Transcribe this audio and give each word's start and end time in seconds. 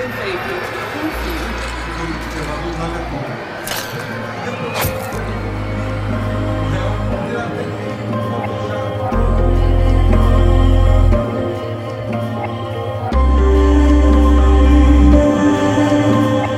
Perfeito. 0.00 0.38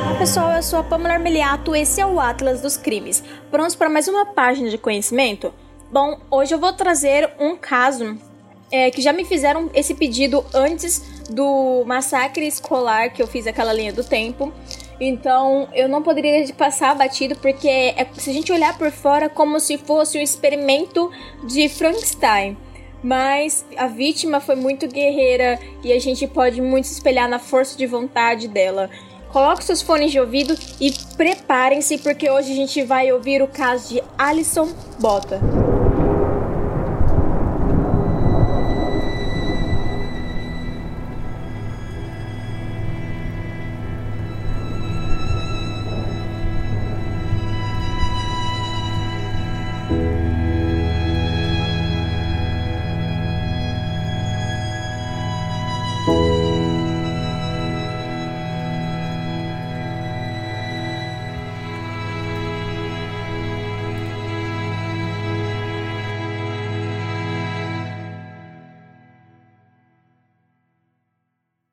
Olá 0.07 0.19
pessoal, 0.21 0.53
eu 0.53 0.63
sou 0.63 0.79
a 0.79 0.85
Pamela 0.85 1.15
Armeliato, 1.15 1.75
esse 1.75 2.01
é 2.01 2.07
o 2.07 2.21
Atlas 2.21 2.61
dos 2.61 2.77
Crimes. 2.77 3.25
Prontos 3.51 3.75
para 3.75 3.89
mais 3.89 4.07
uma 4.07 4.25
página 4.25 4.71
de 4.71 4.79
conhecimento? 4.79 5.53
Bom, 5.91 6.21
hoje 6.31 6.55
eu 6.55 6.61
vou 6.61 6.73
trazer 6.73 7.29
um 7.41 7.57
caso 7.57 8.17
é, 8.71 8.89
que 8.93 9.03
já 9.03 9.13
me 9.13 9.25
fizeram 9.25 9.69
esse 9.75 9.95
pedido 9.95 10.45
antes 10.55 11.22
do 11.33 11.85
massacre 11.87 12.47
escolar 12.47 13.13
que 13.13 13.23
eu 13.23 13.27
fiz 13.27 13.47
aquela 13.47 13.73
linha 13.73 13.93
do 13.93 14.05
tempo. 14.05 14.53
Então 15.01 15.69
eu 15.75 15.89
não 15.89 16.03
poderia 16.03 16.47
passar 16.55 16.95
batido 16.95 17.35
porque 17.37 17.69
é, 17.69 18.07
se 18.15 18.31
a 18.31 18.33
gente 18.33 18.53
olhar 18.53 18.77
por 18.79 18.91
fora 18.91 19.29
como 19.29 19.59
se 19.59 19.77
fosse 19.77 20.19
um 20.19 20.23
experimento 20.23 21.11
de 21.47 21.69
Frankenstein. 21.69 22.57
Mas 23.03 23.65
a 23.77 23.89
vítima 23.89 24.39
foi 24.39 24.55
muito 24.55 24.87
guerreira 24.87 25.59
e 25.83 25.93
a 25.93 25.99
gente 25.99 26.27
pode 26.29 26.63
muito 26.63 26.87
se 26.87 26.95
espelhar 26.95 27.29
na 27.29 27.41
força 27.41 27.77
de 27.77 27.85
vontade 27.85 28.47
dela. 28.47 28.89
Coloque 29.33 29.65
seus 29.65 29.83
fones 29.83 30.13
de 30.13 30.21
ouvido 30.21 30.55
e 30.81 30.93
preparem-se 31.17 31.99
porque 31.99 32.31
hoje 32.31 32.53
a 32.53 32.55
gente 32.55 32.83
vai 32.85 33.11
ouvir 33.11 33.43
o 33.43 33.49
caso 33.49 33.95
de 33.95 34.03
Alison 34.17 34.69
Bota. 35.01 35.72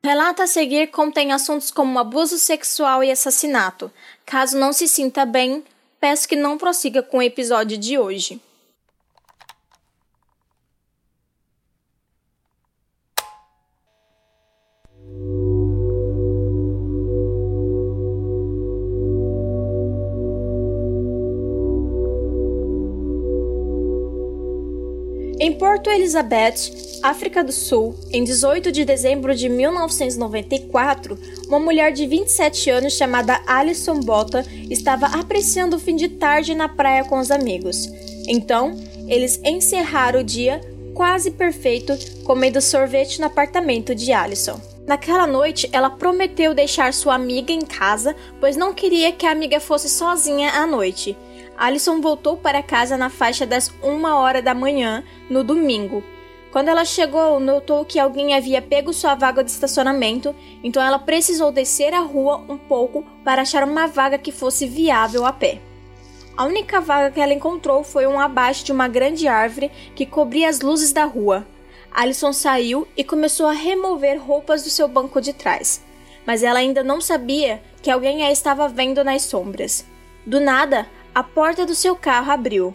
Relato 0.09 0.41
a 0.41 0.47
seguir 0.47 0.87
contém 0.87 1.31
assuntos 1.31 1.69
como 1.69 1.99
abuso 1.99 2.39
sexual 2.39 3.03
e 3.03 3.11
assassinato. 3.11 3.91
Caso 4.25 4.57
não 4.57 4.73
se 4.73 4.87
sinta 4.87 5.23
bem, 5.23 5.63
peço 5.99 6.27
que 6.27 6.35
não 6.35 6.57
prossiga 6.57 7.03
com 7.03 7.19
o 7.19 7.21
episódio 7.21 7.77
de 7.77 7.95
hoje. 7.95 8.41
Porto 25.89 26.01
Elizabeth, 26.01 26.99
África 27.01 27.43
do 27.43 27.51
Sul, 27.51 27.95
em 28.11 28.23
18 28.23 28.71
de 28.71 28.85
dezembro 28.85 29.33
de 29.33 29.49
1994, 29.49 31.17
uma 31.47 31.59
mulher 31.59 31.91
de 31.91 32.05
27 32.05 32.69
anos 32.69 32.93
chamada 32.93 33.41
Alison 33.47 33.99
Bota 33.99 34.45
estava 34.69 35.07
apreciando 35.07 35.77
o 35.77 35.79
fim 35.79 35.95
de 35.95 36.07
tarde 36.07 36.53
na 36.53 36.69
praia 36.69 37.03
com 37.03 37.17
os 37.17 37.31
amigos. 37.31 37.89
Então, 38.27 38.77
eles 39.07 39.41
encerraram 39.43 40.19
o 40.19 40.23
dia 40.23 40.61
quase 40.93 41.31
perfeito 41.31 41.97
comendo 42.23 42.61
sorvete 42.61 43.19
no 43.19 43.25
apartamento 43.25 43.95
de 43.95 44.13
Alison. 44.13 44.61
Naquela 44.85 45.25
noite, 45.25 45.67
ela 45.71 45.89
prometeu 45.89 46.53
deixar 46.53 46.93
sua 46.93 47.15
amiga 47.15 47.51
em 47.51 47.61
casa, 47.61 48.15
pois 48.39 48.55
não 48.55 48.75
queria 48.75 49.11
que 49.11 49.25
a 49.25 49.31
amiga 49.31 49.59
fosse 49.59 49.89
sozinha 49.89 50.51
à 50.51 50.67
noite. 50.67 51.17
Alison 51.59 51.99
voltou 51.99 52.37
para 52.37 52.63
casa 52.63 52.95
na 52.95 53.09
faixa 53.09 53.45
das 53.45 53.69
uma 53.83 54.15
hora 54.15 54.41
da 54.41 54.53
manhã, 54.53 55.03
no 55.29 55.43
domingo. 55.43 56.01
Quando 56.53 56.69
ela 56.69 56.85
chegou, 56.85 57.37
notou 57.37 57.83
que 57.83 57.99
alguém 57.99 58.33
havia 58.33 58.61
pego 58.61 58.93
sua 58.93 59.13
vaga 59.13 59.43
de 59.43 59.51
estacionamento, 59.51 60.33
então 60.63 60.81
ela 60.81 60.97
precisou 60.97 61.51
descer 61.51 61.93
a 61.93 61.99
rua 61.99 62.37
um 62.47 62.57
pouco 62.57 63.03
para 63.25 63.41
achar 63.41 63.65
uma 63.65 63.87
vaga 63.87 64.17
que 64.17 64.31
fosse 64.31 64.65
viável 64.65 65.25
a 65.25 65.33
pé. 65.33 65.59
A 66.37 66.45
única 66.45 66.79
vaga 66.79 67.11
que 67.11 67.19
ela 67.19 67.33
encontrou 67.33 67.83
foi 67.83 68.07
um 68.07 68.17
abaixo 68.17 68.63
de 68.63 68.71
uma 68.71 68.87
grande 68.87 69.27
árvore 69.27 69.69
que 69.93 70.05
cobria 70.05 70.47
as 70.47 70.61
luzes 70.61 70.93
da 70.93 71.03
rua. 71.03 71.45
Alison 71.91 72.31
saiu 72.31 72.87
e 72.95 73.03
começou 73.03 73.47
a 73.47 73.51
remover 73.51 74.17
roupas 74.17 74.63
do 74.63 74.69
seu 74.69 74.87
banco 74.87 75.19
de 75.19 75.33
trás, 75.33 75.83
mas 76.25 76.41
ela 76.41 76.59
ainda 76.59 76.85
não 76.85 77.01
sabia 77.01 77.61
que 77.81 77.91
alguém 77.91 78.23
a 78.23 78.31
estava 78.31 78.69
vendo 78.69 79.03
nas 79.03 79.23
sombras. 79.23 79.85
Do 80.25 80.39
nada, 80.39 80.87
a 81.13 81.23
porta 81.23 81.65
do 81.65 81.75
seu 81.75 81.95
carro 81.95 82.31
abriu. 82.31 82.73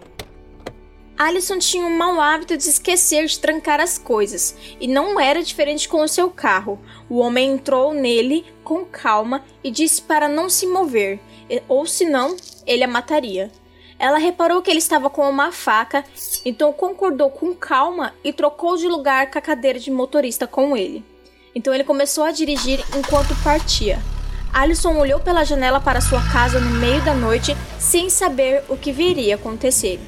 Alison 1.17 1.59
tinha 1.59 1.87
um 1.87 1.97
mau 1.97 2.21
hábito 2.21 2.57
de 2.57 2.69
esquecer 2.69 3.27
de 3.27 3.39
trancar 3.39 3.81
as 3.81 3.97
coisas, 3.97 4.57
e 4.81 4.89
não 4.89 5.21
era 5.21 5.45
diferente 5.45 5.89
com 5.89 6.03
o 6.03 6.09
seu 6.09 6.29
carro. 6.29 6.79
O 7.09 7.19
homem 7.19 7.53
entrou 7.53 7.95
nele 7.95 8.45
com 8.65 8.85
calma 8.85 9.45
e 9.63 9.71
disse 9.71 10.03
para 10.03 10.29
não 10.29 10.51
se 10.51 10.67
mover, 10.67 11.21
ou 11.69 11.87
senão 11.87 12.37
ele 12.67 12.83
a 12.83 12.89
mataria. 12.89 13.53
Ela 13.97 14.19
reparou 14.19 14.61
que 14.61 14.71
ele 14.71 14.81
estava 14.81 15.09
com 15.09 15.29
uma 15.31 15.53
faca, 15.53 16.05
então 16.45 16.73
concordou 16.73 17.31
com 17.31 17.55
calma 17.55 18.13
e 18.25 18.33
trocou 18.33 18.77
de 18.77 18.89
lugar 18.89 19.31
com 19.31 19.39
a 19.39 19.43
cadeira 19.43 19.79
de 19.79 19.93
motorista 19.93 20.49
com 20.49 20.77
ele. 20.77 21.05
Então 21.55 21.73
ele 21.73 21.85
começou 21.85 22.25
a 22.25 22.33
dirigir 22.33 22.85
enquanto 22.99 23.41
partia. 23.45 24.03
Alison 24.55 24.97
olhou 24.99 25.19
pela 25.19 25.43
janela 25.43 25.81
para 25.81 26.01
sua 26.01 26.23
casa 26.31 26.61
no 26.61 26.71
meio 26.79 27.05
da 27.05 27.13
noite, 27.13 27.57
sem 27.77 28.09
saber 28.09 28.63
o 28.69 28.77
que 28.77 28.93
viria 28.93 29.35
acontecer. 29.35 29.99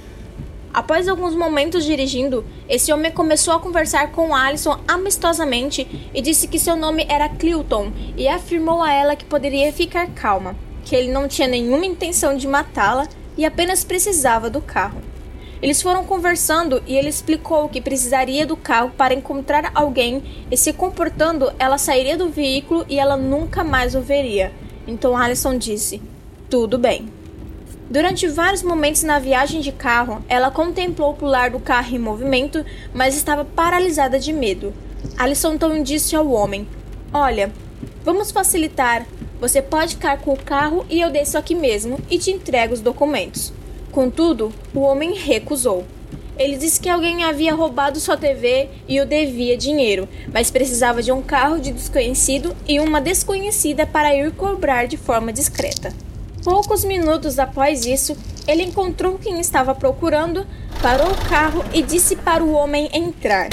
Após 0.73 1.09
alguns 1.09 1.35
momentos 1.35 1.85
dirigindo, 1.85 2.45
esse 2.69 2.93
homem 2.93 3.11
começou 3.11 3.55
a 3.55 3.59
conversar 3.59 4.13
com 4.13 4.37
Alison 4.37 4.79
amistosamente 4.87 6.09
e 6.15 6.23
disse 6.23 6.47
que 6.47 6.61
seu 6.61 6.77
nome 6.77 7.05
era 7.09 7.29
Clilton 7.29 7.91
e 8.17 8.29
afirmou 8.29 8.85
a 8.85 8.93
ela 8.93 9.17
que 9.17 9.25
poderia 9.25 9.73
ficar 9.73 10.07
calma, 10.13 10.55
que 10.85 10.95
ele 10.95 11.11
não 11.11 11.27
tinha 11.27 11.49
nenhuma 11.49 11.85
intenção 11.85 12.37
de 12.37 12.47
matá-la 12.47 13.09
e 13.37 13.45
apenas 13.45 13.83
precisava 13.83 14.49
do 14.49 14.61
carro. 14.61 15.03
Eles 15.63 15.81
foram 15.81 16.05
conversando 16.05 16.83
e 16.87 16.97
ele 16.97 17.09
explicou 17.09 17.69
que 17.69 17.81
precisaria 17.81 18.47
do 18.47 18.57
carro 18.57 18.91
para 18.97 19.15
encontrar 19.15 19.71
alguém 19.75 20.23
e 20.51 20.57
se 20.57 20.73
comportando, 20.73 21.53
ela 21.59 21.79
sairia 21.79 22.17
do 22.17 22.29
veículo 22.29 22.85
e 22.89 22.99
ela 22.99 23.17
nunca 23.17 23.65
mais 23.65 23.95
o 23.95 24.01
veria. 24.01 24.53
Então 24.87 25.17
Alison 25.17 25.57
disse: 25.57 26.03
Tudo 26.51 26.79
bem. 26.79 27.09
Durante 27.89 28.27
vários 28.27 28.63
momentos 28.63 29.03
na 29.03 29.19
viagem 29.19 29.61
de 29.61 29.73
carro, 29.73 30.23
ela 30.29 30.51
contemplou 30.51 31.15
pular 31.15 31.51
do 31.51 31.61
carro 31.61 31.95
em 31.95 31.99
movimento, 31.99 32.65
mas 32.93 33.17
estava 33.17 33.45
paralisada 33.45 34.19
de 34.19 34.33
medo. 34.33 34.75
Alison 35.17 35.55
então 35.55 35.83
disse 35.83 36.15
ao 36.15 36.29
homem: 36.29 36.69
Olha, 37.13 37.51
vamos 38.05 38.31
facilitar. 38.31 39.07
Você 39.41 39.63
pode 39.63 39.95
ficar 39.95 40.19
com 40.19 40.33
o 40.33 40.39
carro 40.39 40.85
e 40.89 41.01
eu 41.01 41.11
desço 41.11 41.39
aqui 41.39 41.55
mesmo 41.55 41.99
e 42.11 42.19
te 42.19 42.31
entrego 42.31 42.75
os 42.75 42.81
documentos. 42.81 43.53
Contudo, 43.97 44.53
o 44.75 44.81
homem 44.81 45.15
recusou. 45.15 45.87
Ele 46.39 46.59
disse 46.59 46.79
que 46.79 46.87
alguém 46.87 47.25
havia 47.25 47.55
roubado 47.55 47.99
sua 47.99 48.15
TV 48.15 48.69
e 48.87 49.01
o 49.01 49.07
devia 49.07 49.57
dinheiro, 49.57 50.07
mas 50.31 50.51
precisava 50.51 51.03
de 51.03 51.11
um 51.11 51.23
carro 51.23 51.59
de 51.59 51.73
desconhecido 51.73 52.55
e 52.69 52.79
uma 52.79 53.01
desconhecida 53.01 53.87
para 53.87 54.15
ir 54.15 54.33
cobrar 54.33 54.85
de 54.85 54.99
forma 54.99 55.33
discreta. 55.33 55.95
Poucos 56.45 56.85
minutos 56.85 57.39
após 57.39 57.87
isso, 57.87 58.15
ele 58.47 58.65
encontrou 58.65 59.19
quem 59.19 59.41
estava 59.41 59.75
procurando, 59.75 60.47
parou 60.83 61.11
o 61.11 61.29
carro 61.31 61.65
e 61.73 61.81
disse 61.81 62.17
para 62.17 62.45
o 62.45 62.53
homem 62.53 62.91
entrar. 62.93 63.49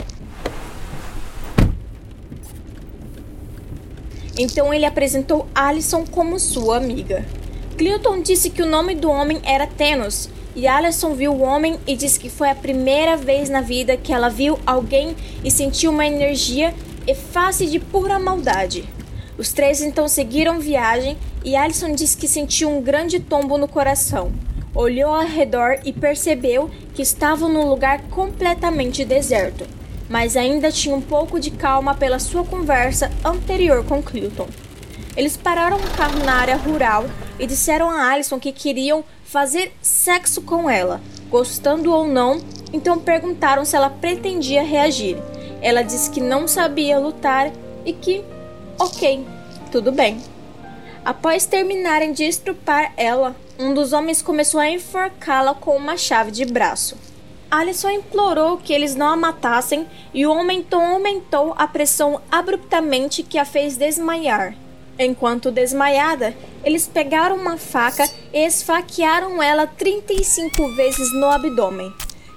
Então 4.37 4.73
ele 4.73 4.85
apresentou 4.85 5.47
Alison 5.55 6.03
como 6.05 6.37
sua 6.37 6.75
amiga. 6.75 7.25
Clinton 7.77 8.21
disse 8.21 8.51
que 8.51 8.61
o 8.61 8.69
nome 8.69 8.93
do 8.93 9.09
homem 9.09 9.41
era 9.43 9.65
Thanos 9.65 10.29
e 10.55 10.67
Alison 10.67 11.15
viu 11.15 11.33
o 11.33 11.41
homem 11.41 11.79
e 11.87 11.95
disse 11.95 12.19
que 12.19 12.29
foi 12.29 12.49
a 12.49 12.55
primeira 12.55 13.17
vez 13.17 13.49
na 13.49 13.61
vida 13.61 13.97
que 13.97 14.13
ela 14.13 14.29
viu 14.29 14.59
alguém 14.65 15.15
e 15.43 15.49
sentiu 15.49 15.91
uma 15.91 16.05
energia 16.05 16.73
face 17.33 17.65
de 17.65 17.79
pura 17.79 18.19
maldade. 18.19 18.87
Os 19.37 19.51
três 19.51 19.81
então 19.81 20.07
seguiram 20.07 20.59
viagem 20.59 21.17
e 21.43 21.55
Alison 21.55 21.93
disse 21.93 22.15
que 22.15 22.27
sentiu 22.27 22.69
um 22.69 22.81
grande 22.81 23.19
tombo 23.19 23.57
no 23.57 23.67
coração. 23.67 24.31
Olhou 24.75 25.13
ao 25.13 25.25
redor 25.25 25.79
e 25.83 25.91
percebeu 25.91 26.69
que 26.93 27.01
estavam 27.01 27.49
num 27.49 27.67
lugar 27.67 28.03
completamente 28.03 29.03
deserto, 29.03 29.65
mas 30.07 30.37
ainda 30.37 30.71
tinha 30.71 30.95
um 30.95 31.01
pouco 31.01 31.39
de 31.39 31.49
calma 31.51 31.95
pela 31.95 32.19
sua 32.19 32.43
conversa 32.43 33.11
anterior 33.25 33.83
com 33.83 34.01
Clinton. 34.01 34.47
Eles 35.17 35.35
pararam 35.35 35.77
o 35.77 35.97
carro 35.97 36.23
na 36.23 36.35
área 36.35 36.55
rural 36.55 37.05
e 37.43 37.45
disseram 37.45 37.89
a 37.89 38.09
Alison 38.09 38.39
que 38.39 38.53
queriam 38.53 39.03
fazer 39.25 39.75
sexo 39.81 40.41
com 40.43 40.69
ela, 40.69 41.01
gostando 41.29 41.91
ou 41.91 42.07
não, 42.07 42.39
então 42.71 42.97
perguntaram 42.97 43.65
se 43.65 43.75
ela 43.75 43.89
pretendia 43.89 44.63
reagir. 44.63 45.17
Ela 45.61 45.81
disse 45.81 46.09
que 46.09 46.21
não 46.21 46.47
sabia 46.47 46.97
lutar 46.97 47.51
e 47.85 47.91
que, 47.91 48.23
ok, 48.79 49.27
tudo 49.73 49.91
bem. 49.91 50.21
Após 51.03 51.45
terminarem 51.45 52.13
de 52.13 52.23
estrupar 52.23 52.93
ela, 52.95 53.35
um 53.59 53.73
dos 53.73 53.91
homens 53.91 54.21
começou 54.21 54.61
a 54.61 54.69
enforcá-la 54.69 55.53
com 55.53 55.75
uma 55.75 55.97
chave 55.97 56.31
de 56.31 56.45
braço. 56.45 56.95
Alison 57.51 57.89
implorou 57.89 58.55
que 58.55 58.71
eles 58.71 58.95
não 58.95 59.07
a 59.07 59.17
matassem 59.17 59.85
e 60.13 60.25
o 60.25 60.31
homem 60.31 60.59
então 60.59 60.93
aumentou 60.93 61.53
a 61.57 61.67
pressão 61.67 62.21
abruptamente 62.31 63.21
que 63.21 63.37
a 63.37 63.43
fez 63.43 63.75
desmaiar. 63.75 64.55
Enquanto 64.97 65.51
desmaiada, 65.51 66.35
eles 66.63 66.87
pegaram 66.87 67.35
uma 67.35 67.57
faca 67.57 68.07
e 68.31 68.45
esfaquearam 68.45 69.41
ela 69.41 69.65
35 69.65 70.75
vezes 70.75 71.11
no 71.13 71.25
abdômen. 71.27 71.93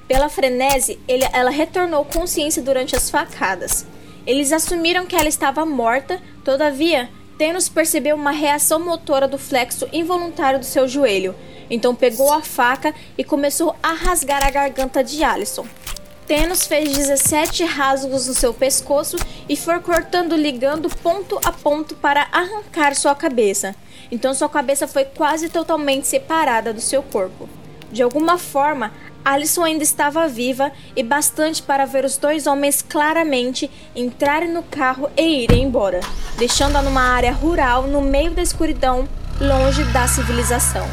Pela 0.08 0.28
frenese, 0.28 0.98
ele, 1.06 1.24
ela 1.32 1.50
retornou 1.50 2.04
consciência 2.04 2.62
durante 2.62 2.96
as 2.96 3.10
facadas. 3.10 3.86
Eles 4.26 4.52
assumiram 4.52 5.06
que 5.06 5.16
ela 5.16 5.28
estava 5.28 5.66
morta, 5.66 6.20
todavia, 6.44 7.08
Thanos 7.38 7.68
percebeu 7.68 8.16
uma 8.16 8.30
reação 8.30 8.80
motora 8.80 9.28
do 9.28 9.36
flexo 9.36 9.86
involuntário 9.92 10.58
do 10.58 10.64
seu 10.64 10.88
joelho, 10.88 11.34
então 11.68 11.94
pegou 11.94 12.32
a 12.32 12.40
faca 12.40 12.94
e 13.18 13.22
começou 13.22 13.76
a 13.82 13.92
rasgar 13.92 14.42
a 14.42 14.50
garganta 14.50 15.04
de 15.04 15.22
Alison. 15.22 15.66
Thanos 16.26 16.66
fez 16.66 16.96
17 16.96 17.64
rasgos 17.64 18.26
no 18.26 18.34
seu 18.34 18.52
pescoço 18.52 19.16
e 19.48 19.56
foi 19.56 19.78
cortando 19.78 20.34
ligando 20.34 20.88
ponto 20.88 21.38
a 21.44 21.52
ponto 21.52 21.94
para 21.94 22.26
arrancar 22.32 22.96
sua 22.96 23.14
cabeça. 23.14 23.76
Então 24.10 24.34
sua 24.34 24.48
cabeça 24.48 24.88
foi 24.88 25.04
quase 25.04 25.48
totalmente 25.48 26.08
separada 26.08 26.72
do 26.72 26.80
seu 26.80 27.00
corpo. 27.00 27.48
De 27.92 28.02
alguma 28.02 28.38
forma, 28.38 28.92
Alison 29.24 29.62
ainda 29.62 29.84
estava 29.84 30.26
viva 30.26 30.72
e 30.96 31.02
bastante 31.02 31.62
para 31.62 31.84
ver 31.84 32.04
os 32.04 32.16
dois 32.16 32.48
homens 32.48 32.82
claramente 32.82 33.70
entrarem 33.94 34.52
no 34.52 34.64
carro 34.64 35.08
e 35.16 35.44
irem 35.44 35.62
embora, 35.62 36.00
deixando-a 36.36 36.82
numa 36.82 37.02
área 37.02 37.32
rural 37.32 37.84
no 37.84 38.02
meio 38.02 38.32
da 38.32 38.42
escuridão, 38.42 39.08
longe 39.40 39.84
da 39.92 40.08
civilização. 40.08 40.88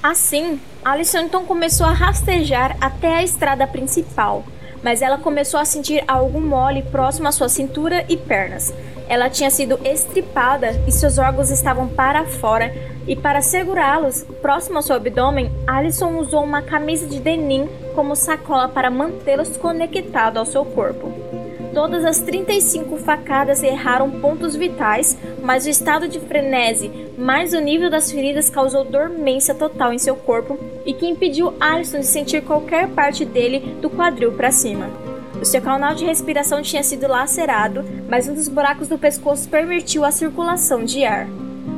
Assim, 0.00 0.60
Então 0.90 1.44
começou 1.44 1.84
a 1.84 1.92
rastejar 1.92 2.74
até 2.80 3.16
a 3.16 3.22
estrada 3.22 3.66
principal, 3.66 4.42
mas 4.82 5.02
ela 5.02 5.18
começou 5.18 5.60
a 5.60 5.64
sentir 5.66 6.02
algo 6.08 6.40
mole 6.40 6.82
próximo 6.82 7.28
à 7.28 7.32
sua 7.32 7.50
cintura 7.50 8.06
e 8.08 8.16
pernas. 8.16 8.72
Ela 9.06 9.28
tinha 9.28 9.50
sido 9.50 9.78
estripada 9.84 10.70
e 10.86 10.90
seus 10.90 11.18
órgãos 11.18 11.50
estavam 11.50 11.88
para 11.88 12.24
fora, 12.24 12.74
e 13.06 13.14
para 13.14 13.42
segurá-los 13.42 14.24
próximo 14.40 14.76
ao 14.76 14.82
seu 14.82 14.96
abdômen, 14.96 15.52
Alison 15.66 16.18
usou 16.18 16.42
uma 16.42 16.62
camisa 16.62 17.06
de 17.06 17.20
denim 17.20 17.68
como 17.94 18.16
sacola 18.16 18.66
para 18.66 18.90
mantê-los 18.90 19.58
conectados 19.58 20.38
ao 20.38 20.46
seu 20.46 20.64
corpo. 20.64 21.12
Todas 21.74 22.02
as 22.02 22.20
35 22.20 22.96
facadas 22.96 23.62
erraram 23.62 24.10
pontos 24.10 24.56
vitais, 24.56 25.18
mas 25.42 25.66
o 25.66 25.70
estado 25.70 26.08
de 26.08 26.20
frenese 26.20 26.90
mais 27.16 27.52
o 27.52 27.60
nível 27.60 27.90
das 27.90 28.10
feridas 28.10 28.48
causou 28.48 28.84
dormência 28.84 29.54
total 29.54 29.92
em 29.92 29.98
seu 29.98 30.16
corpo 30.16 30.58
e 30.84 30.92
que 30.92 31.06
impediu 31.06 31.54
Alison 31.60 32.00
de 32.00 32.06
sentir 32.06 32.42
qualquer 32.42 32.88
parte 32.88 33.24
dele 33.24 33.76
do 33.80 33.90
quadril 33.90 34.32
para 34.32 34.50
cima. 34.50 34.88
O 35.40 35.44
seu 35.44 35.62
canal 35.62 35.94
de 35.94 36.04
respiração 36.04 36.62
tinha 36.62 36.82
sido 36.82 37.06
lacerado, 37.06 37.84
mas 38.08 38.28
um 38.28 38.34
dos 38.34 38.48
buracos 38.48 38.88
do 38.88 38.98
pescoço 38.98 39.48
permitiu 39.48 40.04
a 40.04 40.10
circulação 40.10 40.84
de 40.84 41.04
ar. 41.04 41.28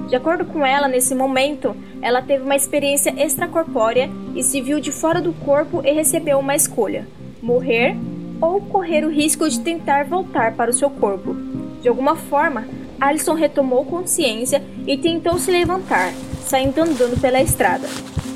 De 0.09 0.17
acordo 0.17 0.45
com 0.45 0.65
ela, 0.65 0.89
nesse 0.89 1.15
momento, 1.15 1.77
ela 2.03 2.23
teve 2.23 2.43
uma 2.43 2.57
experiência 2.57 3.15
extracorpórea 3.17 4.11
e 4.35 4.43
se 4.43 4.61
viu 4.61 4.81
de 4.81 4.91
fora 4.91 5.21
do 5.21 5.33
corpo 5.33 5.83
e 5.85 5.93
recebeu 5.93 6.39
uma 6.39 6.57
escolha: 6.57 7.07
morrer 7.41 7.97
ou 8.41 8.61
correr 8.61 9.05
o 9.05 9.11
risco 9.11 9.49
de 9.49 9.61
tentar 9.61 10.05
voltar 10.07 10.55
para 10.55 10.71
o 10.71 10.75
seu 10.75 10.89
corpo. 10.89 11.37
De 11.83 11.89
alguma 11.89 12.17
forma, 12.17 12.67
Alison 13.01 13.35
retomou 13.35 13.85
consciência 13.85 14.63
e 14.87 14.97
tentou 14.99 15.39
se 15.39 15.51
levantar, 15.51 16.13
saindo 16.47 16.79
andando 16.81 17.21
pela 17.21 17.41
estrada. 17.41 17.89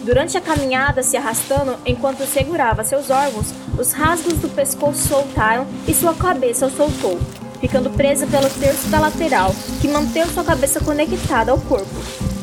Durante 0.04 0.36
a 0.36 0.40
caminhada, 0.40 1.02
se 1.02 1.16
arrastando 1.16 1.76
enquanto 1.86 2.26
segurava 2.26 2.84
seus 2.84 3.10
órgãos, 3.10 3.52
os 3.78 3.92
rasgos 3.92 4.34
do 4.34 4.48
pescoço 4.48 5.08
soltaram 5.08 5.66
e 5.86 5.94
sua 5.94 6.14
cabeça 6.14 6.68
soltou 6.70 7.18
ficando 7.64 7.88
presa 7.88 8.26
pelo 8.26 8.50
terço 8.50 8.88
da 8.88 9.00
lateral, 9.00 9.54
que 9.80 9.88
manteve 9.88 10.30
sua 10.34 10.44
cabeça 10.44 10.80
conectada 10.80 11.50
ao 11.50 11.58
corpo. 11.58 11.88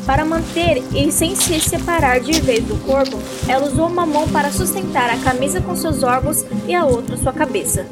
Para 0.04 0.24
manter 0.24 0.82
e 0.92 1.12
sem 1.12 1.36
se 1.36 1.60
separar 1.60 2.18
de 2.18 2.40
vez 2.40 2.64
do 2.64 2.74
corpo, 2.84 3.16
ela 3.48 3.66
usou 3.66 3.86
uma 3.86 4.04
mão 4.04 4.28
para 4.28 4.50
sustentar 4.50 5.08
a 5.10 5.16
camisa 5.18 5.60
com 5.60 5.76
seus 5.76 6.02
órgãos 6.02 6.44
e 6.66 6.74
a 6.74 6.84
outra 6.84 7.16
sua 7.16 7.32
cabeça. 7.32 7.86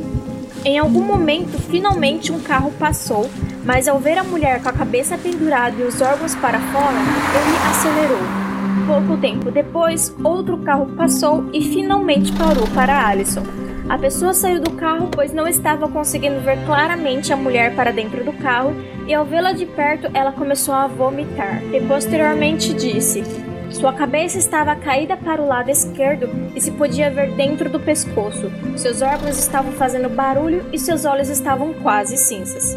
Em 0.64 0.76
algum 0.76 1.02
momento, 1.02 1.56
finalmente 1.70 2.32
um 2.32 2.40
carro 2.40 2.72
passou, 2.80 3.30
mas 3.64 3.88
ao 3.88 3.98
ver 3.98 4.18
a 4.18 4.24
mulher 4.24 4.62
com 4.62 4.68
a 4.68 4.72
cabeça 4.72 5.18
pendurada 5.18 5.76
e 5.78 5.84
os 5.84 6.00
órgãos 6.00 6.34
para 6.34 6.58
fora, 6.58 6.96
ele 6.96 7.56
acelerou. 7.70 8.50
Pouco 8.86 9.20
tempo 9.20 9.50
depois, 9.50 10.14
outro 10.24 10.58
carro 10.58 10.86
passou 10.96 11.48
e 11.52 11.62
finalmente 11.62 12.32
parou 12.32 12.66
para 12.74 13.06
Alison. 13.06 13.42
A 13.88 13.98
pessoa 13.98 14.32
saiu 14.32 14.60
do 14.60 14.70
carro 14.72 15.08
pois 15.12 15.32
não 15.32 15.48
estava 15.48 15.88
conseguindo 15.88 16.40
ver 16.40 16.64
claramente 16.64 17.32
a 17.32 17.36
mulher 17.36 17.74
para 17.74 17.92
dentro 17.92 18.24
do 18.24 18.32
carro 18.32 18.74
e 19.06 19.12
ao 19.12 19.24
vê-la 19.24 19.52
de 19.52 19.66
perto 19.66 20.08
ela 20.14 20.32
começou 20.32 20.74
a 20.74 20.86
vomitar 20.86 21.62
e 21.72 21.80
posteriormente 21.80 22.72
disse: 22.72 23.22
sua 23.70 23.92
cabeça 23.92 24.38
estava 24.38 24.74
caída 24.74 25.16
para 25.16 25.40
o 25.40 25.46
lado 25.46 25.70
esquerdo 25.70 26.28
e 26.54 26.60
se 26.60 26.72
podia 26.72 27.10
ver 27.10 27.32
dentro 27.32 27.70
do 27.70 27.78
pescoço. 27.78 28.50
Seus 28.76 29.00
órgãos 29.02 29.38
estavam 29.38 29.72
fazendo 29.72 30.08
barulho 30.08 30.64
e 30.72 30.78
seus 30.78 31.04
olhos 31.04 31.28
estavam 31.28 31.72
quase 31.74 32.16
cinzas. 32.16 32.76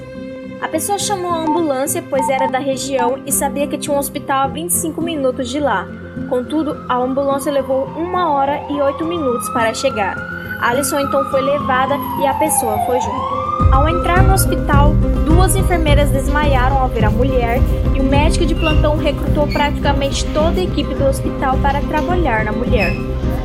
A 0.63 0.67
pessoa 0.69 0.97
chamou 0.97 1.29
a 1.29 1.41
ambulância, 1.41 2.01
pois 2.09 2.29
era 2.29 2.47
da 2.47 2.57
região 2.57 3.19
e 3.25 3.33
sabia 3.33 3.67
que 3.67 3.77
tinha 3.77 3.93
um 3.93 3.99
hospital 3.99 4.43
a 4.43 4.47
25 4.47 5.01
minutos 5.01 5.49
de 5.49 5.59
lá. 5.59 5.85
Contudo, 6.29 6.85
a 6.87 6.95
ambulância 6.95 7.51
levou 7.51 7.83
uma 7.97 8.31
hora 8.31 8.65
e 8.69 8.81
oito 8.81 9.03
minutos 9.03 9.49
para 9.49 9.73
chegar. 9.73 10.15
Alison 10.61 10.99
então 11.01 11.29
foi 11.29 11.41
levada 11.41 11.95
e 12.21 12.25
a 12.25 12.33
pessoa 12.35 12.79
foi 12.85 12.99
junto. 13.01 13.42
Ao 13.73 13.89
entrar 13.89 14.21
no 14.21 14.35
hospital, 14.35 14.93
duas 15.25 15.55
enfermeiras 15.55 16.11
desmaiaram 16.11 16.77
ao 16.77 16.87
ver 16.89 17.05
a 17.05 17.09
mulher 17.09 17.59
e 17.95 17.99
o 17.99 18.03
médico 18.03 18.45
de 18.45 18.53
plantão 18.53 18.95
recrutou 18.97 19.47
praticamente 19.47 20.23
toda 20.27 20.61
a 20.61 20.63
equipe 20.63 20.93
do 20.93 21.05
hospital 21.05 21.57
para 21.57 21.81
trabalhar 21.81 22.45
na 22.45 22.51
mulher. 22.51 22.93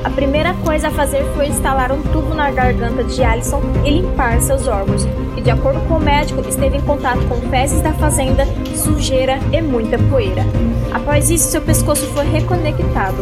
A 0.04 0.10
primeira 0.10 0.52
coisa 0.52 0.88
a 0.88 0.90
fazer 0.90 1.24
foi 1.34 1.46
instalar 1.46 1.90
um 1.90 2.02
tubo 2.02 2.34
na 2.34 2.50
garganta 2.50 3.04
de 3.04 3.24
Alison 3.24 3.62
e 3.86 3.90
limpar 3.90 4.38
seus 4.42 4.68
órgãos, 4.68 5.06
e 5.34 5.40
de 5.40 5.50
acordo 5.50 5.80
com 5.88 5.94
o 5.94 6.00
médico, 6.00 6.46
esteve 6.46 6.76
em 6.76 6.82
contato 6.82 7.26
com 7.26 7.40
fezes 7.48 7.80
da 7.80 7.94
fazenda, 7.94 8.44
sujeira 8.76 9.38
e 9.50 9.62
muita 9.62 9.98
poeira. 9.98 10.44
Após 10.92 11.30
isso, 11.30 11.50
seu 11.50 11.62
pescoço 11.62 12.04
foi 12.08 12.26
reconectado. 12.26 13.16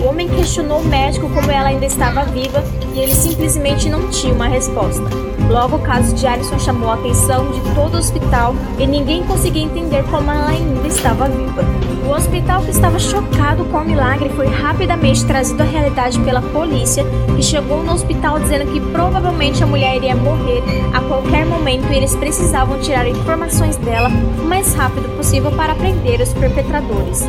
O 0.00 0.04
homem 0.04 0.28
questionou 0.28 0.78
o 0.78 0.84
médico 0.84 1.28
como 1.28 1.50
ela 1.50 1.70
ainda 1.70 1.86
estava 1.86 2.24
viva 2.24 2.62
e 2.94 3.00
ele 3.00 3.14
simplesmente 3.14 3.88
não 3.88 4.08
tinha 4.10 4.32
uma 4.32 4.46
resposta. 4.46 5.02
Logo, 5.48 5.76
o 5.76 5.80
caso 5.80 6.14
de 6.14 6.26
Alison 6.26 6.51
chamou 6.58 6.90
a 6.90 6.94
atenção 6.94 7.50
de 7.50 7.60
todo 7.74 7.94
o 7.94 7.98
hospital 7.98 8.54
e 8.78 8.86
ninguém 8.86 9.22
conseguia 9.24 9.62
entender 9.62 10.02
como 10.04 10.30
ela 10.30 10.48
ainda 10.48 10.86
estava 10.86 11.28
viva. 11.28 11.64
O 12.06 12.10
hospital, 12.10 12.62
que 12.62 12.70
estava 12.70 12.98
chocado 12.98 13.64
com 13.66 13.78
o 13.78 13.84
milagre, 13.84 14.28
foi 14.30 14.46
rapidamente 14.46 15.24
trazido 15.24 15.62
à 15.62 15.66
realidade 15.66 16.18
pela 16.20 16.42
polícia, 16.42 17.04
que 17.36 17.42
chegou 17.42 17.82
no 17.82 17.92
hospital 17.92 18.38
dizendo 18.40 18.70
que 18.72 18.80
provavelmente 18.80 19.62
a 19.62 19.66
mulher 19.66 19.96
iria 19.96 20.14
morrer 20.14 20.62
a 20.92 21.00
qualquer 21.00 21.46
momento 21.46 21.90
e 21.90 21.96
eles 21.96 22.14
precisavam 22.16 22.78
tirar 22.80 23.06
informações 23.08 23.76
dela 23.76 24.08
o 24.08 24.44
mais 24.46 24.74
rápido 24.74 25.08
possível 25.16 25.50
para 25.52 25.74
prender 25.74 26.20
os 26.20 26.32
perpetradores. 26.32 27.26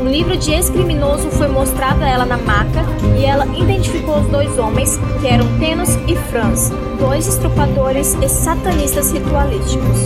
Um 0.00 0.08
livro 0.08 0.36
de 0.36 0.52
ex-criminoso 0.52 1.30
foi 1.30 1.48
mostrado 1.48 2.04
a 2.04 2.08
ela 2.08 2.26
na 2.26 2.36
maca 2.36 2.84
e 3.18 3.24
ela 3.24 3.46
identificou 3.56 4.20
os 4.20 4.26
dois 4.28 4.58
homens, 4.58 4.98
que 5.20 5.26
eram 5.26 5.58
Tenos 5.58 5.90
e 6.06 6.14
Franz, 6.30 6.70
dois 6.98 7.26
estrupadores 7.26 8.14
e 8.22 8.28
satanistas 8.28 9.10
ritualísticos. 9.10 9.98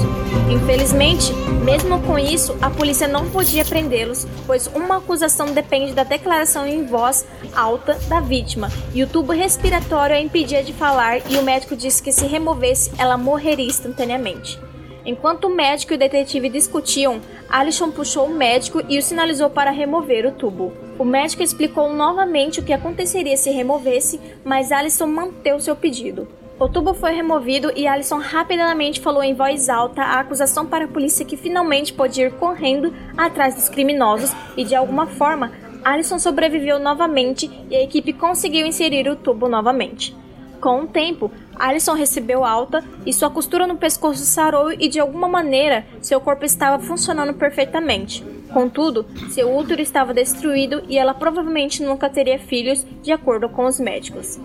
Infelizmente, 0.49 1.33
mesmo 1.65 2.01
com 2.03 2.19
isso, 2.19 2.57
a 2.63 2.71
polícia 2.71 3.09
não 3.09 3.29
podia 3.31 3.65
prendê-los, 3.65 4.27
pois 4.47 4.69
uma 4.69 4.99
acusação 4.99 5.47
depende 5.53 5.93
da 5.93 6.05
declaração 6.05 6.67
em 6.67 6.87
voz 6.87 7.27
alta 7.55 7.95
da 8.09 8.21
vítima, 8.21 8.71
e 8.95 9.03
o 9.03 9.09
tubo 9.09 9.33
respiratório 9.33 10.15
a 10.15 10.21
impedia 10.21 10.63
de 10.63 10.73
falar 10.73 11.19
e 11.29 11.37
o 11.37 11.43
médico 11.43 11.77
disse 11.77 12.03
que 12.03 12.13
se 12.13 12.27
removesse, 12.27 12.93
ela 12.97 13.17
morreria 13.17 13.67
instantaneamente. 13.67 14.70
Enquanto 15.05 15.45
o 15.45 15.55
médico 15.55 15.93
e 15.93 15.97
o 15.97 15.99
detetive 15.99 16.49
discutiam, 16.49 17.21
Alison 17.49 17.91
puxou 17.91 18.27
o 18.27 18.35
médico 18.35 18.83
e 18.89 18.99
o 18.99 19.03
sinalizou 19.03 19.49
para 19.49 19.71
remover 19.71 20.27
o 20.27 20.33
tubo. 20.33 20.73
O 20.99 21.05
médico 21.05 21.43
explicou 21.43 21.93
novamente 21.93 22.61
o 22.61 22.63
que 22.63 22.73
aconteceria 22.73 23.37
se 23.37 23.51
removesse, 23.51 24.21
mas 24.45 24.71
Alison 24.71 25.07
manteve 25.07 25.63
seu 25.63 25.75
pedido. 25.75 26.29
O 26.59 26.69
tubo 26.69 26.93
foi 26.93 27.13
removido 27.13 27.73
e 27.75 27.87
Alison 27.87 28.19
rapidamente 28.19 29.01
falou 29.01 29.23
em 29.23 29.33
voz 29.33 29.71
alta 29.71 30.03
a 30.03 30.21
acusação 30.21 30.67
para 30.67 30.85
a 30.85 30.89
polícia 30.89 31.25
que 31.25 31.35
finalmente 31.35 31.91
pôde 31.91 32.21
ir 32.21 32.33
correndo 32.33 32.93
atrás 33.17 33.55
dos 33.55 33.71
criminosos 33.71 34.31
e 34.59 34.63
de 34.63 34.75
alguma 34.75 35.07
forma 35.07 35.51
Alison 35.83 36.19
sobreviveu 36.19 36.79
novamente 36.79 37.51
e 37.71 37.75
a 37.75 37.83
equipe 37.83 38.13
conseguiu 38.13 38.67
inserir 38.67 39.09
o 39.09 39.17
tubo 39.17 39.49
novamente. 39.49 40.15
Com 40.61 40.83
o 40.83 40.87
tempo, 40.87 41.31
Alison 41.61 41.93
recebeu 41.93 42.43
alta 42.43 42.83
e 43.05 43.13
sua 43.13 43.29
costura 43.29 43.67
no 43.67 43.77
pescoço 43.77 44.25
sarou 44.25 44.73
e 44.73 44.89
de 44.89 44.99
alguma 44.99 45.29
maneira 45.29 45.85
seu 46.01 46.19
corpo 46.19 46.47
estava 46.47 46.83
funcionando 46.83 47.35
perfeitamente. 47.35 48.25
Contudo, 48.51 49.05
seu 49.29 49.55
útero 49.55 49.83
estava 49.83 50.15
destruído 50.15 50.83
e 50.89 50.97
ela 50.97 51.13
provavelmente 51.13 51.83
nunca 51.83 52.09
teria 52.09 52.39
filhos, 52.39 52.85
de 53.03 53.13
acordo 53.13 53.47
com 53.47 53.67
os 53.67 53.79
médicos. 53.79 54.41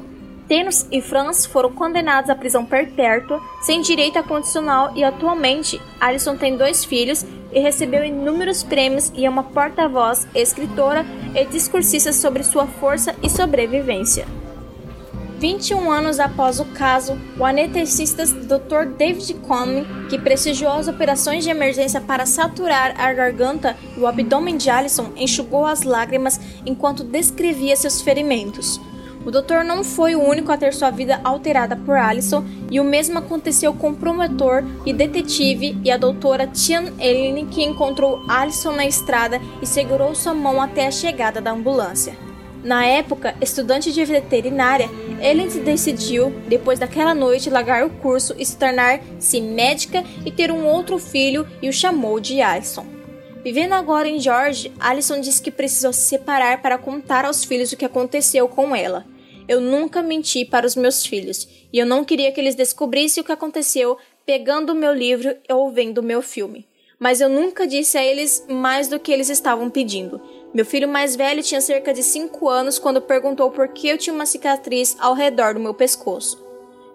Tenos 0.45 0.85
e 0.91 1.01
Franz 1.01 1.45
foram 1.45 1.71
condenados 1.71 2.29
à 2.29 2.35
prisão 2.35 2.65
perpétua, 2.65 3.41
sem 3.61 3.81
direito 3.81 4.19
a 4.19 4.23
condicional, 4.23 4.91
e 4.95 5.03
atualmente 5.03 5.81
Alison 5.99 6.35
tem 6.35 6.55
dois 6.57 6.83
filhos 6.83 7.25
e 7.51 7.59
recebeu 7.59 8.03
inúmeros 8.03 8.61
prêmios 8.61 9.11
e 9.15 9.25
é 9.25 9.29
uma 9.29 9.43
porta-voz, 9.43 10.27
escritora 10.35 11.05
e 11.33 11.45
discursista 11.45 12.11
sobre 12.11 12.43
sua 12.43 12.67
força 12.67 13.15
e 13.23 13.29
sobrevivência. 13.29 14.27
21 15.45 15.91
anos 15.91 16.19
após 16.19 16.59
o 16.59 16.65
caso, 16.65 17.15
o 17.37 17.45
anestesista 17.45 18.25
Dr. 18.25 18.95
David 18.97 19.31
Conley, 19.47 19.85
que 20.09 20.17
prestigiou 20.17 20.71
as 20.71 20.87
operações 20.87 21.43
de 21.43 21.51
emergência 21.51 22.01
para 22.01 22.25
saturar 22.25 22.99
a 22.99 23.13
garganta 23.13 23.77
e 23.95 23.99
o 23.99 24.07
abdômen 24.07 24.57
de 24.57 24.71
Alison, 24.71 25.11
enxugou 25.15 25.63
as 25.63 25.83
lágrimas 25.83 26.39
enquanto 26.65 27.03
descrevia 27.03 27.75
seus 27.75 28.01
ferimentos. 28.01 28.81
O 29.23 29.29
doutor 29.29 29.63
não 29.63 29.83
foi 29.83 30.15
o 30.15 30.23
único 30.23 30.51
a 30.51 30.57
ter 30.57 30.73
sua 30.73 30.89
vida 30.89 31.21
alterada 31.23 31.75
por 31.75 31.95
Alison, 31.95 32.43
e 32.71 32.79
o 32.79 32.83
mesmo 32.83 33.19
aconteceu 33.19 33.71
com 33.71 33.91
o 33.91 33.95
promotor 33.95 34.63
e 34.83 34.91
detetive 34.91 35.77
e 35.83 35.91
a 35.91 35.97
doutora 35.97 36.47
Tian 36.47 36.91
Ellen, 36.99 37.45
que 37.45 37.63
encontrou 37.63 38.19
Alison 38.27 38.71
na 38.71 38.87
estrada 38.87 39.39
e 39.61 39.67
segurou 39.67 40.15
sua 40.15 40.33
mão 40.33 40.59
até 40.59 40.87
a 40.87 40.91
chegada 40.91 41.39
da 41.39 41.51
ambulância. 41.51 42.24
Na 42.65 42.83
época, 42.83 43.35
estudante 43.39 43.93
de 43.93 44.03
veterinária, 44.03 44.89
Ellen 45.21 45.47
decidiu, 45.63 46.31
depois 46.47 46.79
daquela 46.79 47.13
noite, 47.13 47.47
largar 47.47 47.85
o 47.85 47.91
curso 47.91 48.33
e 48.39 48.43
se 48.43 48.57
tornar-se 48.57 49.39
médica 49.39 50.03
e 50.25 50.31
ter 50.31 50.51
um 50.51 50.65
outro 50.65 50.97
filho 50.97 51.47
e 51.61 51.69
o 51.69 51.73
chamou 51.73 52.19
de 52.19 52.41
Alison. 52.41 52.87
Vivendo 53.43 53.73
agora 53.73 54.07
em 54.07 54.19
George, 54.19 54.73
Alison 54.79 55.21
disse 55.21 55.43
que 55.43 55.51
precisou 55.51 55.93
se 55.93 56.07
separar 56.07 56.63
para 56.63 56.79
contar 56.79 57.23
aos 57.23 57.43
filhos 57.43 57.71
o 57.71 57.77
que 57.77 57.85
aconteceu 57.85 58.47
com 58.47 58.75
ela. 58.75 59.05
Eu 59.47 59.61
nunca 59.61 60.01
menti 60.01 60.43
para 60.43 60.65
os 60.65 60.75
meus 60.75 61.05
filhos, 61.05 61.47
e 61.71 61.77
eu 61.77 61.85
não 61.85 62.03
queria 62.03 62.31
que 62.31 62.41
eles 62.41 62.55
descobrissem 62.55 63.21
o 63.21 63.23
que 63.23 63.31
aconteceu 63.31 63.95
pegando 64.25 64.71
o 64.71 64.75
meu 64.75 64.91
livro 64.91 65.35
ou 65.51 65.71
vendo 65.71 65.99
o 65.99 66.03
meu 66.03 66.19
filme. 66.19 66.67
Mas 66.97 67.21
eu 67.21 67.29
nunca 67.29 67.67
disse 67.67 67.95
a 67.95 68.03
eles 68.03 68.43
mais 68.49 68.87
do 68.87 68.99
que 68.99 69.11
eles 69.11 69.29
estavam 69.29 69.69
pedindo. 69.69 70.19
Meu 70.55 70.65
filho 70.65 70.87
mais 70.87 71.17
velho 71.17 71.43
tinha 71.43 71.59
cerca 71.59 71.93
de 71.93 72.01
5 72.01 72.47
anos 72.47 72.79
quando 72.79 73.01
perguntou 73.01 73.51
por 73.51 73.67
que 73.67 73.89
eu 73.89 73.97
tinha 73.97 74.13
uma 74.13 74.25
cicatriz 74.25 74.95
ao 75.01 75.13
redor 75.13 75.53
do 75.53 75.59
meu 75.59 75.73
pescoço. 75.73 76.41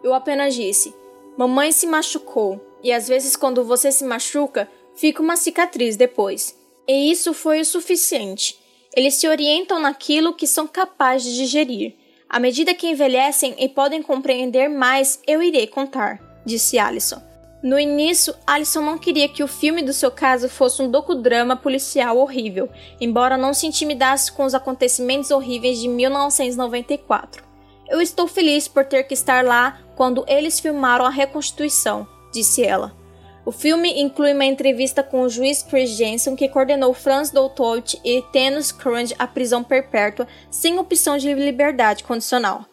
Eu 0.03 0.15
apenas 0.15 0.55
disse: 0.55 0.95
Mamãe 1.37 1.71
se 1.71 1.87
machucou, 1.87 2.59
e 2.83 2.91
às 2.91 3.07
vezes 3.07 3.37
quando 3.37 3.63
você 3.63 3.93
se 3.93 4.03
machuca, 4.03 4.67
fica 4.95 5.21
uma 5.21 5.37
cicatriz 5.37 5.95
depois. 5.95 6.59
E 6.89 7.11
isso 7.13 7.35
foi 7.35 7.61
o 7.61 7.65
suficiente. 7.67 8.59
Eles 8.97 9.17
se 9.17 9.29
orientam 9.29 9.79
naquilo 9.79 10.33
que 10.33 10.47
são 10.47 10.67
capazes 10.67 11.31
de 11.31 11.41
digerir. 11.41 11.97
À 12.31 12.41
medida 12.41 12.73
que 12.73 12.89
envelhecem 12.89 13.55
e 13.59 13.69
podem 13.69 14.03
compreender 14.03 14.71
mais, 14.71 15.21
eu 15.27 15.43
irei 15.43 15.67
contar, 15.67 16.19
disse 16.47 16.79
Alison. 16.79 17.30
No 17.63 17.79
início, 17.79 18.35
Alison 18.47 18.81
não 18.81 18.97
queria 18.97 19.29
que 19.29 19.43
o 19.43 19.49
filme 19.49 19.83
do 19.83 19.93
seu 19.93 20.11
caso 20.11 20.49
fosse 20.49 20.81
um 20.81 20.91
docudrama 20.91 21.55
policial 21.55 22.17
horrível, 22.17 22.71
embora 22.99 23.37
não 23.37 23.53
se 23.53 23.67
intimidasse 23.67 24.33
com 24.33 24.45
os 24.45 24.55
acontecimentos 24.55 25.31
horríveis 25.31 25.79
de 25.79 25.87
1994. 25.87 27.45
Eu 27.87 28.01
estou 28.01 28.27
feliz 28.27 28.67
por 28.67 28.87
ter 28.87 29.03
que 29.03 29.13
estar 29.13 29.45
lá 29.45 29.79
quando 29.95 30.25
eles 30.27 30.59
filmaram 30.59 31.05
a 31.05 31.11
reconstituição, 31.11 32.09
disse 32.33 32.65
ela. 32.65 32.99
O 33.45 33.53
filme 33.53 34.01
inclui 34.01 34.33
uma 34.33 34.45
entrevista 34.45 35.03
com 35.03 35.23
o 35.23 35.29
juiz 35.29 35.63
Chris 35.63 35.91
Jensen, 35.91 36.37
que 36.37 36.49
condenou 36.49 36.95
Franz 36.95 37.31
Doutot 37.31 38.01
e 38.05 38.23
Tenus 38.33 38.71
Crunch 38.73 39.15
à 39.19 39.27
prisão 39.27 39.63
perpétua 39.63 40.27
sem 40.51 40.79
opção 40.79 41.19
de 41.19 41.35
liberdade 41.35 42.05
condicional. 42.05 42.70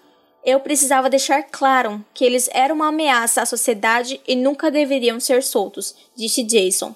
Eu 0.48 0.62
precisava 0.62 1.10
deixar 1.10 1.44
claro 1.44 2.02
que 2.14 2.24
eles 2.24 2.50
eram 2.54 2.76
uma 2.76 2.88
ameaça 2.88 3.42
à 3.42 3.46
sociedade 3.46 4.22
e 4.26 4.34
nunca 4.34 4.72
deveriam 4.72 5.20
ser 5.20 5.44
soltos, 5.44 5.94
disse 6.16 6.42
Jason. 6.42 6.96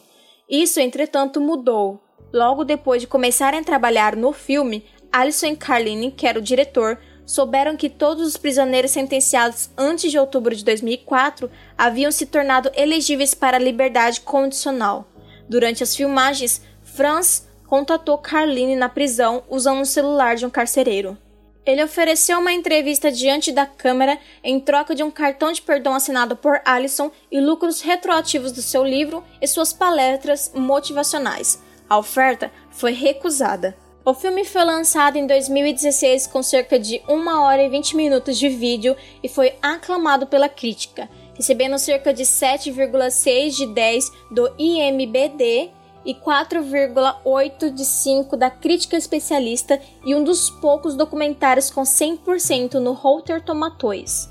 Isso, 0.49 0.79
entretanto, 0.79 1.41
mudou. 1.41 1.99
Logo 2.31 2.63
depois 2.63 3.01
de 3.01 3.09
começarem 3.09 3.59
a 3.59 3.63
trabalhar 3.63 4.15
no 4.15 4.31
filme, 4.31 4.85
Alison 5.11 5.47
e 5.47 5.57
Carline, 5.57 6.11
que 6.11 6.25
era 6.25 6.39
o 6.39 6.41
diretor, 6.41 6.97
souberam 7.25 7.75
que 7.75 7.89
todos 7.89 8.25
os 8.25 8.37
prisioneiros 8.37 8.91
sentenciados 8.91 9.69
antes 9.77 10.09
de 10.09 10.17
outubro 10.17 10.55
de 10.55 10.63
2004 10.63 11.51
haviam 11.77 12.09
se 12.09 12.27
tornado 12.27 12.71
elegíveis 12.73 13.33
para 13.33 13.57
a 13.57 13.59
liberdade 13.59 14.21
condicional. 14.21 15.05
Durante 15.49 15.83
as 15.83 15.93
filmagens, 15.93 16.61
Franz 16.83 17.45
contatou 17.67 18.17
Carline 18.17 18.77
na 18.77 18.87
prisão 18.87 19.43
usando 19.49 19.81
o 19.81 19.85
celular 19.85 20.37
de 20.37 20.45
um 20.45 20.49
carcereiro. 20.49 21.17
Ele 21.65 21.83
ofereceu 21.83 22.39
uma 22.39 22.51
entrevista 22.51 23.11
diante 23.11 23.51
da 23.51 23.65
câmera 23.65 24.17
em 24.43 24.59
troca 24.59 24.95
de 24.95 25.03
um 25.03 25.11
cartão 25.11 25.51
de 25.51 25.61
perdão 25.61 25.93
assinado 25.93 26.35
por 26.35 26.59
Allison 26.65 27.11
e 27.31 27.39
lucros 27.39 27.81
retroativos 27.81 28.51
do 28.51 28.61
seu 28.61 28.83
livro 28.83 29.23
e 29.39 29.47
suas 29.47 29.71
palestras 29.71 30.51
motivacionais. 30.55 31.61
A 31.87 31.97
oferta 31.97 32.51
foi 32.71 32.93
recusada. 32.93 33.77
O 34.03 34.15
filme 34.15 34.43
foi 34.43 34.63
lançado 34.63 35.17
em 35.17 35.27
2016 35.27 36.25
com 36.25 36.41
cerca 36.41 36.79
de 36.79 36.99
1 37.07 37.27
hora 37.39 37.61
e 37.61 37.69
20 37.69 37.95
minutos 37.95 38.39
de 38.39 38.49
vídeo 38.49 38.95
e 39.21 39.29
foi 39.29 39.53
aclamado 39.61 40.25
pela 40.25 40.49
crítica, 40.49 41.07
recebendo 41.35 41.77
cerca 41.77 42.11
de 42.11 42.23
7,6 42.23 43.49
de 43.51 43.67
10 43.67 44.11
do 44.31 44.51
IMBD 44.57 45.69
e 46.05 46.13
4,8 46.13 47.71
de 47.71 47.85
5 47.85 48.35
da 48.35 48.49
crítica 48.49 48.97
especialista 48.97 49.79
e 50.05 50.15
um 50.15 50.23
dos 50.23 50.49
poucos 50.49 50.95
documentários 50.95 51.69
com 51.69 51.83
100% 51.83 52.75
no 52.75 52.93
Rotter 52.93 53.41
Tomatoes. 53.41 54.29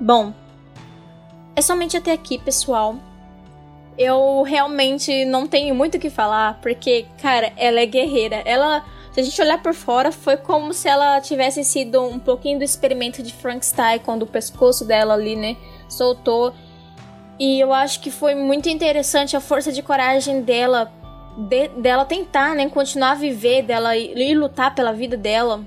Bom, 0.00 0.32
é 1.56 1.62
somente 1.62 1.96
até 1.96 2.12
aqui, 2.12 2.38
pessoal. 2.38 2.96
Eu 3.96 4.42
realmente 4.42 5.24
não 5.24 5.46
tenho 5.46 5.74
muito 5.74 5.96
o 5.96 6.00
que 6.00 6.10
falar, 6.10 6.60
porque, 6.60 7.06
cara, 7.20 7.52
ela 7.56 7.80
é 7.80 7.86
guerreira. 7.86 8.42
Ela 8.44 8.84
se 9.18 9.22
a 9.22 9.24
gente 9.24 9.42
olhar 9.42 9.60
por 9.60 9.74
fora, 9.74 10.12
foi 10.12 10.36
como 10.36 10.72
se 10.72 10.86
ela 10.88 11.20
tivesse 11.20 11.64
sido 11.64 12.00
um 12.04 12.20
pouquinho 12.20 12.58
do 12.58 12.64
experimento 12.64 13.20
de 13.20 13.32
Frankenstein, 13.32 13.98
quando 13.98 14.22
o 14.22 14.26
pescoço 14.26 14.84
dela 14.84 15.14
ali, 15.14 15.34
né, 15.34 15.56
soltou. 15.88 16.54
E 17.36 17.58
eu 17.58 17.72
acho 17.72 18.00
que 18.00 18.12
foi 18.12 18.36
muito 18.36 18.68
interessante 18.68 19.36
a 19.36 19.40
força 19.40 19.72
de 19.72 19.82
coragem 19.82 20.42
dela, 20.42 20.92
de, 21.38 21.68
dela 21.68 22.04
tentar, 22.04 22.54
né, 22.56 22.68
continuar 22.68 23.12
a 23.12 23.14
viver, 23.14 23.62
dela 23.62 23.96
ir, 23.96 24.16
ir 24.18 24.34
lutar 24.34 24.74
pela 24.74 24.92
vida 24.92 25.16
dela. 25.16 25.64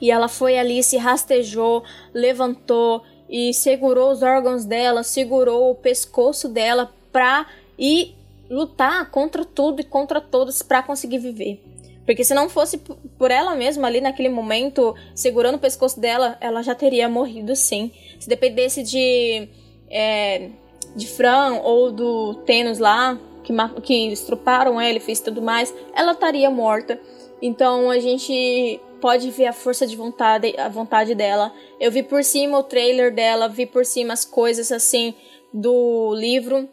E 0.00 0.10
ela 0.10 0.28
foi 0.28 0.58
ali, 0.58 0.82
se 0.82 0.96
rastejou, 0.96 1.84
levantou 2.14 3.02
e 3.28 3.52
segurou 3.52 4.10
os 4.10 4.22
órgãos 4.22 4.64
dela, 4.64 5.02
segurou 5.02 5.70
o 5.70 5.74
pescoço 5.74 6.48
dela 6.48 6.92
pra 7.12 7.46
ir 7.78 8.14
lutar 8.48 9.10
contra 9.10 9.44
tudo 9.44 9.80
e 9.80 9.84
contra 9.84 10.20
todos 10.20 10.62
para 10.62 10.82
conseguir 10.82 11.18
viver. 11.18 11.62
Porque 12.06 12.24
se 12.24 12.34
não 12.34 12.48
fosse 12.48 12.78
por 13.18 13.30
ela 13.30 13.54
mesma 13.54 13.88
ali 13.88 14.00
naquele 14.00 14.28
momento, 14.28 14.94
segurando 15.14 15.56
o 15.56 15.58
pescoço 15.58 15.98
dela, 16.00 16.38
ela 16.40 16.62
já 16.62 16.74
teria 16.74 17.08
morrido 17.08 17.54
sim. 17.56 17.90
Se 18.18 18.28
dependesse 18.28 18.82
de. 18.82 19.48
É, 19.90 20.50
de 20.94 21.06
Fran 21.06 21.60
ou 21.62 21.92
do 21.92 22.34
Thanos 22.46 22.78
lá, 22.78 23.18
que, 23.46 23.80
que 23.82 24.12
estruparam 24.12 24.80
ela 24.80 24.98
e 24.98 25.00
fez 25.00 25.20
tudo 25.20 25.40
mais, 25.40 25.74
ela 25.94 26.12
estaria 26.12 26.50
morta. 26.50 27.00
Então 27.40 27.90
a 27.90 27.98
gente 27.98 28.80
pode 29.00 29.30
ver 29.30 29.46
a 29.46 29.52
força 29.52 29.86
de 29.86 29.96
vontade, 29.96 30.54
a 30.58 30.68
vontade 30.68 31.14
dela. 31.14 31.52
Eu 31.78 31.90
vi 31.90 32.02
por 32.02 32.24
cima 32.24 32.58
o 32.58 32.62
trailer 32.62 33.14
dela, 33.14 33.48
vi 33.48 33.66
por 33.66 33.84
cima 33.84 34.12
as 34.12 34.24
coisas 34.24 34.72
assim 34.72 35.14
do 35.52 36.14
livro 36.14 36.68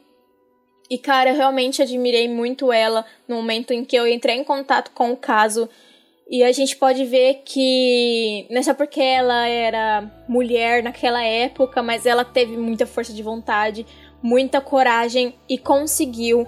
e, 0.94 0.98
cara, 1.00 1.32
eu 1.32 1.36
realmente 1.36 1.82
admirei 1.82 2.28
muito 2.28 2.72
ela 2.72 3.04
no 3.28 3.38
momento 3.38 3.72
em 3.72 3.84
que 3.84 3.96
eu 3.96 4.08
entrei 4.08 4.36
em 4.36 4.44
contato 4.44 4.92
com 4.92 5.12
o 5.12 5.18
caso. 5.18 5.68
E 6.30 6.44
a 6.44 6.52
gente 6.52 6.76
pode 6.76 7.04
ver 7.06 7.42
que 7.46 8.46
não 8.50 8.60
é 8.60 8.64
só 8.64 8.74
porque 8.74 9.02
ela 9.02 9.48
era 9.48 10.10
mulher 10.28 10.84
naquela 10.84 11.24
época, 11.24 11.82
mas 11.82 12.06
ela 12.06 12.24
teve 12.24 12.58
muita 12.58 12.86
força 12.86 13.12
de 13.12 13.24
vontade, 13.24 13.86
muita 14.22 14.62
coragem 14.62 15.34
e 15.50 15.58
conseguiu 15.58 16.48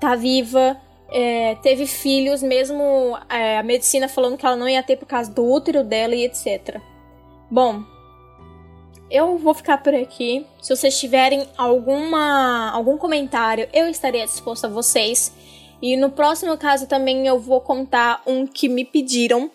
tá 0.00 0.14
viva. 0.14 0.76
É, 1.08 1.54
teve 1.62 1.86
filhos, 1.86 2.42
mesmo 2.42 3.16
é, 3.28 3.58
a 3.58 3.62
medicina 3.62 4.08
falando 4.08 4.36
que 4.36 4.44
ela 4.44 4.56
não 4.56 4.68
ia 4.68 4.82
ter 4.82 4.96
por 4.96 5.06
causa 5.06 5.30
do 5.30 5.44
útero 5.44 5.84
dela 5.84 6.14
e 6.16 6.24
etc. 6.24 6.80
Bom, 7.48 7.84
eu 9.10 9.38
vou 9.38 9.54
ficar 9.54 9.78
por 9.78 9.94
aqui. 9.94 10.44
Se 10.60 10.74
vocês 10.74 10.98
tiverem 10.98 11.46
alguma 11.56 12.70
algum 12.72 12.98
comentário, 12.98 13.68
eu 13.72 13.88
estarei 13.88 14.24
disposta 14.24 14.66
a 14.66 14.70
vocês. 14.70 15.32
E 15.80 15.96
no 15.96 16.10
próximo 16.10 16.56
caso 16.56 16.86
também 16.86 17.26
eu 17.26 17.38
vou 17.38 17.60
contar 17.60 18.22
um 18.26 18.46
que 18.46 18.68
me 18.68 18.84
pediram, 18.84 19.50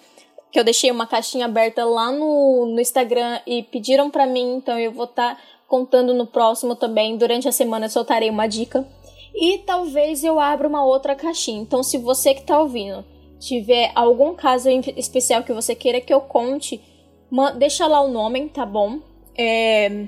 que 0.52 0.60
eu 0.60 0.64
deixei 0.64 0.92
uma 0.92 1.08
caixinha 1.08 1.46
aberta 1.46 1.84
lá 1.84 2.12
no, 2.12 2.68
no 2.68 2.80
Instagram 2.80 3.40
e 3.46 3.64
pediram 3.64 4.10
para 4.10 4.28
mim, 4.28 4.56
então 4.56 4.78
eu 4.80 4.92
vou 4.92 5.06
estar 5.06 5.36
tá 5.36 5.42
contando 5.68 6.14
no 6.14 6.28
próximo 6.28 6.76
também. 6.76 7.18
Durante 7.18 7.48
a 7.48 7.52
semana 7.52 7.88
eu 7.88 7.90
soltarei 7.90 8.30
uma 8.30 8.48
dica. 8.48 8.86
E 9.34 9.60
talvez 9.60 10.24
eu 10.24 10.40
abra 10.40 10.68
uma 10.68 10.84
outra 10.84 11.16
caixinha. 11.16 11.62
Então, 11.62 11.84
se 11.84 11.98
você 11.98 12.34
que 12.34 12.44
tá 12.44 12.60
ouvindo 12.60 13.06
tiver 13.40 13.92
algum 13.96 14.36
caso 14.36 14.70
especial 14.96 15.44
que 15.44 15.54
você 15.54 15.74
queira 15.74 16.00
que 16.00 16.14
eu 16.14 16.22
conte, 16.22 16.80
deixa 17.58 17.88
lá 17.88 18.02
o 18.02 18.08
nome, 18.08 18.50
tá 18.50 18.66
bom? 18.66 19.00
É, 19.38 20.06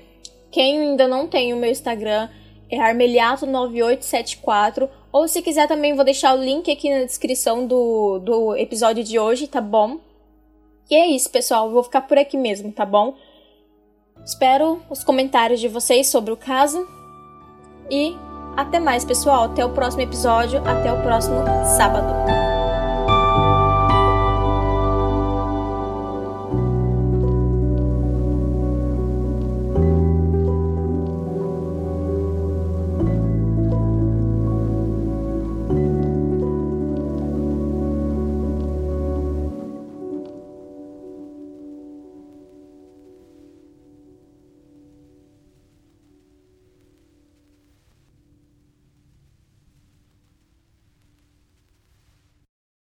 quem 0.52 0.80
ainda 0.80 1.08
não 1.08 1.28
tem 1.28 1.54
o 1.54 1.58
meu 1.58 1.72
Instagram 1.72 2.30
é 2.70 2.78
armeliato9874. 2.78 4.90
Ou 5.12 5.28
se 5.28 5.42
quiser 5.42 5.68
também 5.68 5.96
vou 5.96 6.06
deixar 6.06 6.36
o 6.36 6.44
link 6.44 6.72
aqui 6.72 6.90
na 6.90 7.06
descrição 7.06 7.66
do, 7.66 8.20
do 8.20 8.56
episódio 8.56 9.04
de 9.04 9.20
hoje, 9.20 9.48
tá 9.48 9.62
bom? 9.62 10.00
E 10.90 10.96
é 10.96 11.08
isso, 11.08 11.30
pessoal. 11.30 11.72
vou 11.72 11.84
ficar 11.84 12.02
por 12.02 12.18
aqui 12.18 12.38
mesmo, 12.38 12.72
tá 12.72 12.86
bom? 12.86 13.16
Espero 14.26 14.82
os 14.90 15.04
comentários 15.04 15.60
de 15.60 15.68
vocês 15.68 16.08
sobre 16.08 16.32
o 16.32 16.38
caso. 16.38 16.88
E 17.90 18.16
até 18.56 18.80
mais, 18.80 19.04
pessoal. 19.06 19.46
Até 19.46 19.66
o 19.66 19.70
próximo 19.70 20.02
episódio. 20.02 20.60
Até 20.68 20.92
o 20.92 21.02
próximo 21.02 21.44
sábado. 21.78 22.43